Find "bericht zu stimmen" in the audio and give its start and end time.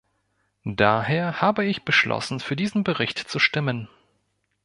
2.83-3.87